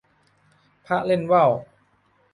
[0.85, 1.51] พระเล่นว่าว